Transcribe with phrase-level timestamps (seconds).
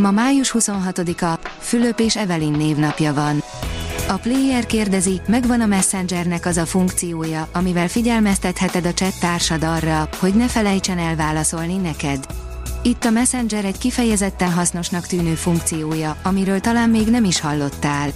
[0.00, 3.42] Ma május 26-a, Fülöp és Evelyn névnapja van.
[4.08, 10.08] A player kérdezi, megvan a Messengernek az a funkciója, amivel figyelmeztetheted a chat társad arra,
[10.18, 12.26] hogy ne felejtsen el válaszolni neked.
[12.82, 18.10] Itt a Messenger egy kifejezetten hasznosnak tűnő funkciója, amiről talán még nem is hallottál.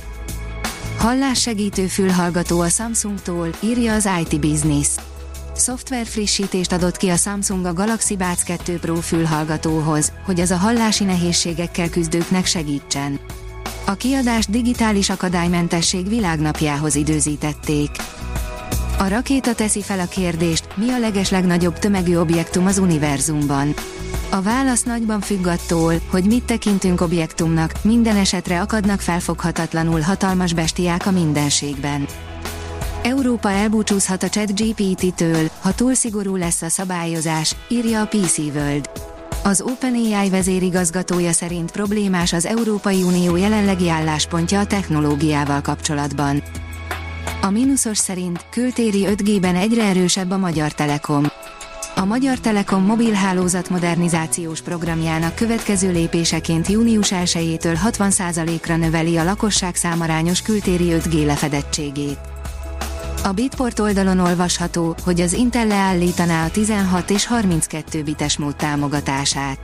[0.98, 4.88] Hallássegítő fülhallgató a Samsungtól, írja az IT Business.
[5.54, 10.56] Szoftver frissítést adott ki a Samsung a Galaxy Buds 2 Pro fülhallgatóhoz, hogy az a
[10.56, 13.20] hallási nehézségekkel küzdőknek segítsen.
[13.86, 17.90] A kiadást digitális akadálymentesség világnapjához időzítették.
[18.98, 23.74] A rakéta teszi fel a kérdést, mi a legeslegnagyobb tömegű objektum az univerzumban.
[24.30, 31.06] A válasz nagyban függ attól, hogy mit tekintünk objektumnak, minden esetre akadnak felfoghatatlanul hatalmas bestiák
[31.06, 32.06] a mindenségben.
[33.04, 38.90] Európa elbúcsúzhat a chat GPT-től, ha túl szigorú lesz a szabályozás, írja a PC World.
[39.42, 46.42] Az OpenAI vezérigazgatója szerint problémás az Európai Unió jelenlegi álláspontja a technológiával kapcsolatban.
[47.42, 51.24] A mínuszos szerint kültéri 5G-ben egyre erősebb a Magyar Telekom.
[51.96, 60.42] A Magyar Telekom mobilhálózat modernizációs programjának következő lépéseként június 1-től 60%-ra növeli a lakosság számarányos
[60.42, 62.33] kültéri 5G lefedettségét.
[63.24, 69.58] A Bitport oldalon olvasható, hogy az Intel leállítaná a 16 és 32 bites mód támogatását.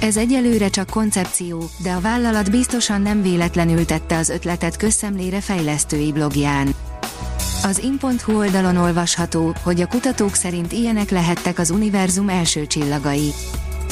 [0.00, 6.12] Ez egyelőre csak koncepció, de a vállalat biztosan nem véletlenül tette az ötletet közszemlére fejlesztői
[6.12, 6.74] blogján.
[7.64, 13.32] Az in.hu oldalon olvasható, hogy a kutatók szerint ilyenek lehettek az univerzum első csillagai.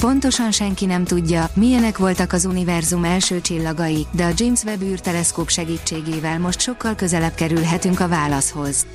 [0.01, 5.49] Pontosan senki nem tudja, milyenek voltak az univerzum első csillagai, de a James Webb űrteleszkóp
[5.49, 8.87] segítségével most sokkal közelebb kerülhetünk a válaszhoz.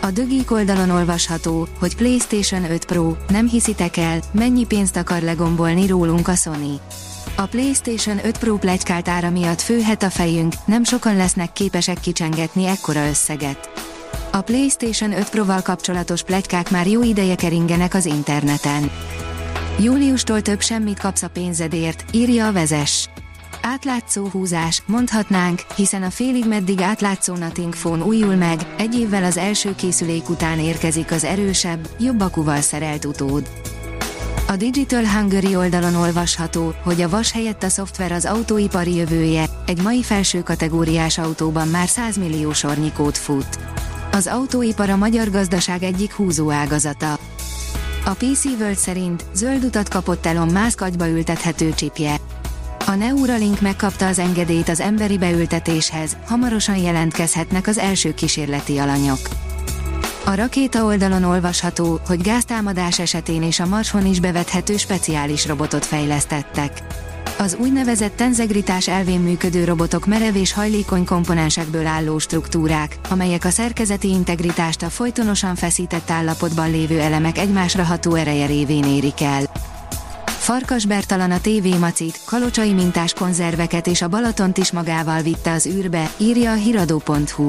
[0.00, 5.86] A dögik oldalon olvasható, hogy PlayStation 5 Pro, nem hiszitek el, mennyi pénzt akar legombolni
[5.86, 6.80] rólunk a Sony.
[7.36, 12.66] A PlayStation 5 Pro plegykált ára miatt főhet a fejünk, nem sokan lesznek képesek kicsengetni
[12.66, 13.70] ekkora összeget.
[14.32, 18.90] A PlayStation 5 Pro-val kapcsolatos plegykák már jó ideje keringenek az interneten.
[19.80, 23.08] Júliustól több semmit kapsz a pénzedért, írja a vezes.
[23.62, 29.36] Átlátszó húzás, mondhatnánk, hiszen a félig meddig átlátszó Nothing Phone újul meg, egy évvel az
[29.36, 33.50] első készülék után érkezik az erősebb, jobb akuval szerelt utód.
[34.48, 39.82] A Digital Hungary oldalon olvasható, hogy a vas helyett a szoftver az autóipari jövője, egy
[39.82, 43.58] mai felső kategóriás autóban már 100 millió sornyi kód fut.
[44.12, 47.18] Az autóipar a magyar gazdaság egyik húzó ágazata.
[48.08, 52.16] A PC World szerint zöld utat kapott Elon Musk agyba ültethető csipje.
[52.86, 59.18] A Neuralink megkapta az engedélyt az emberi beültetéshez, hamarosan jelentkezhetnek az első kísérleti alanyok.
[60.24, 66.82] A rakéta oldalon olvasható, hogy gáztámadás esetén és a Marson is bevethető speciális robotot fejlesztettek.
[67.38, 74.08] Az úgynevezett tenzegritás elvén működő robotok merev és hajlékony komponensekből álló struktúrák, amelyek a szerkezeti
[74.08, 79.67] integritást a folytonosan feszített állapotban lévő elemek egymásra ható ereje révén érik el.
[80.48, 85.66] Farkas Bertalan a TV macit, kalocsai mintás konzerveket és a Balatont is magával vitte az
[85.66, 87.48] űrbe, írja a hiradó.hu.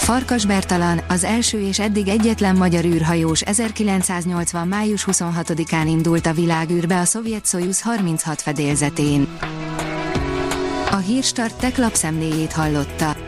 [0.00, 4.68] Farkas Bertalan, az első és eddig egyetlen magyar űrhajós 1980.
[4.68, 9.38] május 26-án indult a világűrbe a szovjet Soyuz 36 fedélzetén.
[10.90, 13.27] A Hírstart tech lapszemléjét hallotta.